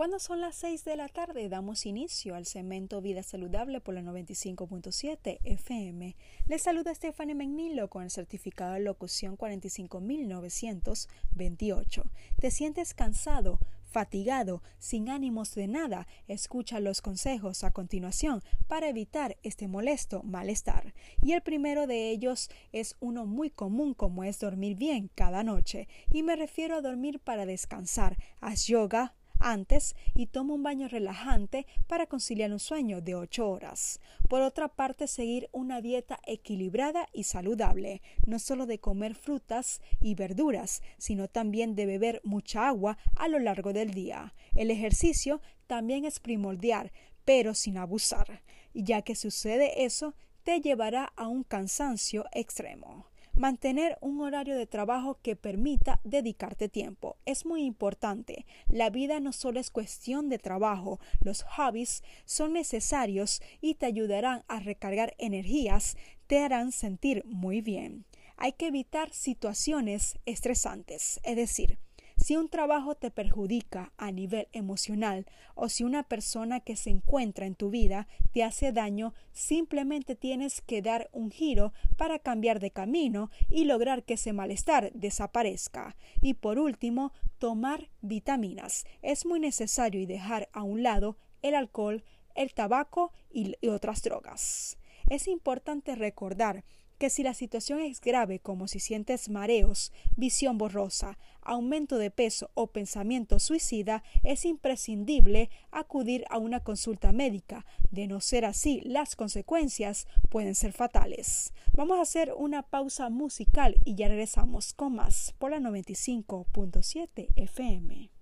Cuando 0.00 0.16
son 0.18 0.40
las 0.40 0.56
6 0.56 0.86
de 0.86 0.96
la 0.96 1.08
tarde, 1.08 1.50
damos 1.50 1.84
inicio 1.84 2.34
al 2.34 2.46
segmento 2.46 3.02
Vida 3.02 3.22
Saludable 3.22 3.82
por 3.82 3.92
la 3.92 4.00
95.7 4.00 5.40
FM. 5.44 6.16
Les 6.46 6.62
saluda 6.62 6.94
Stephanie 6.94 7.34
McNilo 7.34 7.90
con 7.90 8.04
el 8.04 8.10
certificado 8.10 8.72
de 8.72 8.80
locución 8.80 9.36
45928. 9.36 12.10
¿Te 12.40 12.50
sientes 12.50 12.94
cansado? 12.94 13.58
fatigado, 13.90 14.62
sin 14.78 15.08
ánimos 15.08 15.54
de 15.54 15.66
nada, 15.66 16.06
escucha 16.28 16.78
los 16.80 17.02
consejos 17.02 17.64
a 17.64 17.72
continuación 17.72 18.42
para 18.68 18.88
evitar 18.88 19.36
este 19.42 19.68
molesto 19.68 20.22
malestar. 20.22 20.94
Y 21.22 21.32
el 21.32 21.42
primero 21.42 21.88
de 21.88 22.10
ellos 22.10 22.50
es 22.72 22.96
uno 23.00 23.26
muy 23.26 23.50
común 23.50 23.94
como 23.94 24.22
es 24.24 24.38
dormir 24.38 24.76
bien 24.76 25.10
cada 25.14 25.42
noche. 25.42 25.88
Y 26.12 26.22
me 26.22 26.36
refiero 26.36 26.76
a 26.76 26.82
dormir 26.82 27.18
para 27.18 27.46
descansar. 27.46 28.16
Haz 28.40 28.66
yoga, 28.66 29.14
antes 29.40 29.96
y 30.14 30.26
toma 30.26 30.54
un 30.54 30.62
baño 30.62 30.86
relajante 30.88 31.66
para 31.86 32.06
conciliar 32.06 32.52
un 32.52 32.60
sueño 32.60 33.00
de 33.00 33.14
8 33.14 33.50
horas. 33.50 34.00
Por 34.28 34.42
otra 34.42 34.68
parte, 34.68 35.06
seguir 35.06 35.48
una 35.52 35.80
dieta 35.80 36.20
equilibrada 36.26 37.08
y 37.12 37.24
saludable, 37.24 38.02
no 38.26 38.38
solo 38.38 38.66
de 38.66 38.78
comer 38.78 39.14
frutas 39.14 39.80
y 40.00 40.14
verduras, 40.14 40.82
sino 40.98 41.28
también 41.28 41.74
de 41.74 41.86
beber 41.86 42.20
mucha 42.24 42.68
agua 42.68 42.98
a 43.16 43.28
lo 43.28 43.38
largo 43.38 43.72
del 43.72 43.92
día. 43.92 44.34
El 44.54 44.70
ejercicio 44.70 45.40
también 45.66 46.04
es 46.04 46.20
primordial, 46.20 46.92
pero 47.24 47.54
sin 47.54 47.78
abusar, 47.78 48.42
ya 48.74 49.02
que 49.02 49.14
sucede 49.14 49.84
eso, 49.84 50.14
te 50.42 50.60
llevará 50.60 51.12
a 51.16 51.28
un 51.28 51.44
cansancio 51.44 52.24
extremo. 52.32 53.09
Mantener 53.40 53.96
un 54.02 54.20
horario 54.20 54.54
de 54.54 54.66
trabajo 54.66 55.16
que 55.22 55.34
permita 55.34 55.98
dedicarte 56.04 56.68
tiempo 56.68 57.16
es 57.24 57.46
muy 57.46 57.64
importante. 57.64 58.44
La 58.68 58.90
vida 58.90 59.18
no 59.18 59.32
solo 59.32 59.60
es 59.60 59.70
cuestión 59.70 60.28
de 60.28 60.38
trabajo, 60.38 61.00
los 61.24 61.44
hobbies 61.44 62.02
son 62.26 62.52
necesarios 62.52 63.40
y 63.62 63.76
te 63.76 63.86
ayudarán 63.86 64.44
a 64.46 64.60
recargar 64.60 65.14
energías, 65.16 65.96
te 66.26 66.40
harán 66.40 66.70
sentir 66.70 67.24
muy 67.24 67.62
bien. 67.62 68.04
Hay 68.36 68.52
que 68.52 68.66
evitar 68.66 69.10
situaciones 69.10 70.18
estresantes, 70.26 71.18
es 71.22 71.36
decir, 71.36 71.78
si 72.22 72.36
un 72.36 72.50
trabajo 72.50 72.94
te 72.94 73.10
perjudica 73.10 73.92
a 73.96 74.12
nivel 74.12 74.46
emocional 74.52 75.26
o 75.54 75.70
si 75.70 75.84
una 75.84 76.02
persona 76.02 76.60
que 76.60 76.76
se 76.76 76.90
encuentra 76.90 77.46
en 77.46 77.54
tu 77.54 77.70
vida 77.70 78.08
te 78.32 78.44
hace 78.44 78.72
daño, 78.72 79.14
simplemente 79.32 80.16
tienes 80.16 80.60
que 80.60 80.82
dar 80.82 81.08
un 81.12 81.30
giro 81.30 81.72
para 81.96 82.18
cambiar 82.18 82.60
de 82.60 82.72
camino 82.72 83.30
y 83.48 83.64
lograr 83.64 84.04
que 84.04 84.14
ese 84.14 84.34
malestar 84.34 84.92
desaparezca. 84.92 85.96
Y 86.20 86.34
por 86.34 86.58
último, 86.58 87.12
tomar 87.38 87.88
vitaminas. 88.02 88.84
Es 89.00 89.24
muy 89.24 89.40
necesario 89.40 90.00
y 90.00 90.06
dejar 90.06 90.50
a 90.52 90.62
un 90.62 90.82
lado 90.82 91.16
el 91.40 91.54
alcohol, 91.54 92.04
el 92.34 92.52
tabaco 92.52 93.12
y, 93.30 93.56
otras 93.66 94.02
drogas. 94.02 94.76
Es 95.08 95.26
importante 95.26 95.94
recordar 95.94 96.64
que 97.00 97.08
si 97.08 97.22
la 97.22 97.32
situación 97.32 97.80
es 97.80 97.98
grave 97.98 98.40
como 98.40 98.68
si 98.68 98.78
sientes 98.78 99.30
mareos, 99.30 99.90
visión 100.16 100.58
borrosa, 100.58 101.16
aumento 101.40 101.96
de 101.96 102.10
peso 102.10 102.50
o 102.52 102.66
pensamiento 102.66 103.38
suicida, 103.38 104.04
es 104.22 104.44
imprescindible 104.44 105.48
acudir 105.70 106.26
a 106.28 106.36
una 106.36 106.60
consulta 106.60 107.10
médica. 107.12 107.64
De 107.90 108.06
no 108.06 108.20
ser 108.20 108.44
así, 108.44 108.82
las 108.82 109.16
consecuencias 109.16 110.06
pueden 110.28 110.54
ser 110.54 110.74
fatales. 110.74 111.54
Vamos 111.72 111.98
a 111.98 112.02
hacer 112.02 112.34
una 112.36 112.64
pausa 112.64 113.08
musical 113.08 113.78
y 113.86 113.94
ya 113.94 114.08
regresamos 114.08 114.74
con 114.74 114.96
más 114.96 115.34
por 115.38 115.52
la 115.52 115.58
95.7 115.58 117.28
FM. 117.34 118.19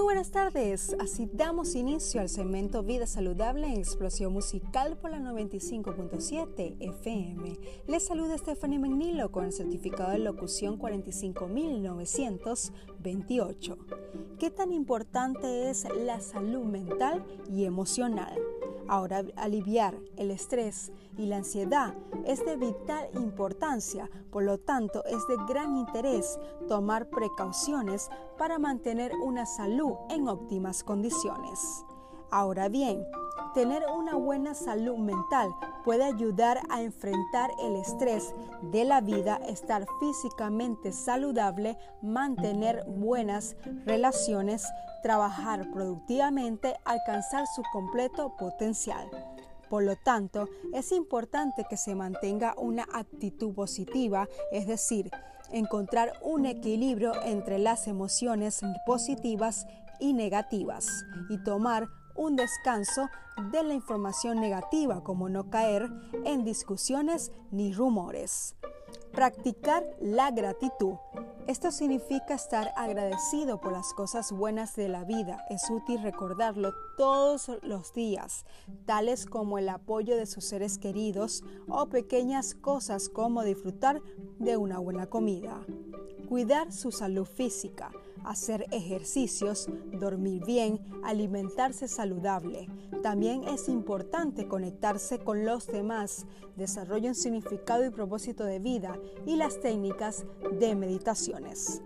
Buenas 0.00 0.30
tardes. 0.30 0.96
Así 0.98 1.28
damos 1.30 1.74
inicio 1.74 2.22
al 2.22 2.30
segmento 2.30 2.82
Vida 2.82 3.06
Saludable 3.06 3.66
en 3.66 3.74
Explosión 3.74 4.32
Musical 4.32 4.96
por 4.96 5.10
la 5.10 5.18
95.7 5.18 6.76
FM. 6.80 7.58
Les 7.86 8.06
saluda 8.06 8.38
Stephanie 8.38 8.78
McNilo 8.78 9.30
con 9.30 9.44
el 9.44 9.52
certificado 9.52 10.12
de 10.12 10.20
locución 10.20 10.78
45928. 10.78 13.76
¿Qué 14.38 14.50
tan 14.50 14.72
importante 14.72 15.68
es 15.68 15.86
la 15.94 16.20
salud 16.20 16.64
mental 16.64 17.22
y 17.50 17.66
emocional? 17.66 18.40
Ahora, 18.88 19.24
aliviar 19.36 19.94
el 20.16 20.30
estrés 20.30 20.92
y 21.16 21.26
la 21.26 21.36
ansiedad 21.38 21.94
es 22.24 22.44
de 22.44 22.56
vital 22.56 23.08
importancia, 23.14 24.10
por 24.30 24.42
lo 24.42 24.58
tanto 24.58 25.04
es 25.04 25.26
de 25.28 25.36
gran 25.48 25.76
interés 25.76 26.38
tomar 26.68 27.08
precauciones 27.08 28.08
para 28.38 28.58
mantener 28.58 29.12
una 29.22 29.46
salud 29.46 29.94
en 30.10 30.28
óptimas 30.28 30.82
condiciones. 30.82 31.84
Ahora 32.30 32.68
bien, 32.68 33.04
tener 33.52 33.84
una 33.94 34.14
buena 34.14 34.54
salud 34.54 34.96
mental 34.96 35.54
puede 35.84 36.04
ayudar 36.04 36.60
a 36.70 36.82
enfrentar 36.82 37.50
el 37.60 37.76
estrés 37.76 38.34
de 38.70 38.84
la 38.84 39.00
vida, 39.00 39.36
estar 39.48 39.86
físicamente 40.00 40.92
saludable, 40.92 41.76
mantener 42.00 42.84
buenas 42.86 43.56
relaciones, 43.84 44.64
trabajar 45.02 45.70
productivamente, 45.70 46.76
alcanzar 46.84 47.46
su 47.46 47.62
completo 47.72 48.36
potencial. 48.36 49.08
Por 49.68 49.84
lo 49.84 49.96
tanto, 49.96 50.48
es 50.72 50.92
importante 50.92 51.64
que 51.68 51.76
se 51.76 51.94
mantenga 51.94 52.54
una 52.58 52.86
actitud 52.92 53.54
positiva, 53.54 54.28
es 54.50 54.66
decir, 54.66 55.10
encontrar 55.50 56.12
un 56.22 56.46
equilibrio 56.46 57.12
entre 57.24 57.58
las 57.58 57.86
emociones 57.86 58.60
positivas 58.86 59.66
y 59.98 60.12
negativas 60.12 61.06
y 61.30 61.38
tomar 61.38 61.88
un 62.14 62.36
descanso 62.36 63.08
de 63.50 63.62
la 63.62 63.74
información 63.74 64.40
negativa, 64.40 65.02
como 65.02 65.28
no 65.28 65.48
caer 65.48 65.88
en 66.24 66.44
discusiones 66.44 67.32
ni 67.50 67.72
rumores. 67.72 68.56
Practicar 69.12 69.84
la 70.00 70.30
gratitud. 70.30 70.94
Esto 71.46 71.70
significa 71.70 72.34
estar 72.34 72.72
agradecido 72.76 73.60
por 73.60 73.72
las 73.72 73.92
cosas 73.92 74.32
buenas 74.32 74.74
de 74.74 74.88
la 74.88 75.04
vida. 75.04 75.44
Es 75.50 75.68
útil 75.68 76.02
recordarlo 76.02 76.72
todos 76.96 77.50
los 77.62 77.92
días, 77.92 78.46
tales 78.86 79.26
como 79.26 79.58
el 79.58 79.68
apoyo 79.68 80.16
de 80.16 80.26
sus 80.26 80.44
seres 80.44 80.78
queridos 80.78 81.44
o 81.68 81.86
pequeñas 81.86 82.54
cosas 82.54 83.10
como 83.10 83.44
disfrutar 83.44 84.00
de 84.38 84.56
una 84.56 84.78
buena 84.78 85.06
comida. 85.06 85.60
Cuidar 86.28 86.72
su 86.72 86.90
salud 86.90 87.26
física 87.26 87.90
hacer 88.24 88.66
ejercicios, 88.70 89.68
dormir 89.92 90.44
bien, 90.44 90.80
alimentarse 91.02 91.88
saludable. 91.88 92.68
También 93.02 93.44
es 93.44 93.68
importante 93.68 94.46
conectarse 94.48 95.18
con 95.18 95.44
los 95.44 95.66
demás, 95.66 96.26
desarrollar 96.56 97.10
un 97.10 97.14
significado 97.14 97.84
y 97.84 97.90
propósito 97.90 98.44
de 98.44 98.58
vida 98.58 98.98
y 99.26 99.36
las 99.36 99.60
técnicas 99.60 100.24
de 100.58 100.74
meditaciones. 100.74 101.82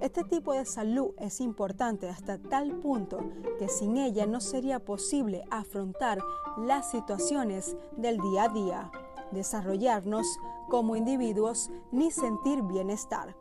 Este 0.00 0.22
tipo 0.24 0.52
de 0.52 0.66
salud 0.66 1.12
es 1.18 1.40
importante 1.40 2.08
hasta 2.08 2.38
tal 2.38 2.72
punto 2.80 3.20
que 3.58 3.68
sin 3.68 3.96
ella 3.96 4.26
no 4.26 4.40
sería 4.40 4.78
posible 4.78 5.44
afrontar 5.50 6.18
las 6.58 6.90
situaciones 6.90 7.76
del 7.96 8.18
día 8.18 8.44
a 8.44 8.48
día, 8.48 8.90
desarrollarnos 9.32 10.26
como 10.68 10.96
individuos 10.96 11.70
ni 11.90 12.10
sentir 12.10 12.62
bienestar. 12.62 13.34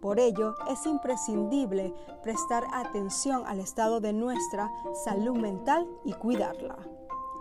Por 0.00 0.18
ello, 0.18 0.54
es 0.68 0.86
imprescindible 0.86 1.94
prestar 2.22 2.64
atención 2.72 3.42
al 3.46 3.60
estado 3.60 4.00
de 4.00 4.12
nuestra 4.12 4.70
salud 5.04 5.36
mental 5.36 5.86
y 6.04 6.12
cuidarla. 6.14 6.76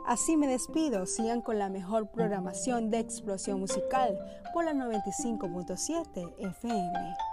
Así 0.05 0.37
me 0.37 0.47
despido, 0.47 1.05
sigan 1.05 1.41
con 1.41 1.59
la 1.59 1.69
mejor 1.69 2.09
programación 2.09 2.89
de 2.89 2.99
explosión 2.99 3.59
musical 3.59 4.17
por 4.53 4.65
la 4.65 4.73
95.7 4.73 6.33
FM. 6.39 7.28